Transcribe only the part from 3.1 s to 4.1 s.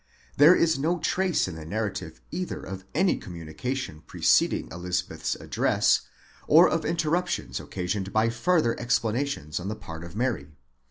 communication